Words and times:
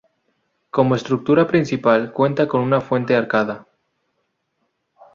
Como 0.71 0.95
estructura 0.95 1.45
principal, 1.45 2.11
cuenta 2.11 2.47
con 2.47 2.61
una 2.61 2.81
fuente 2.81 3.15
arcada. 3.15 3.67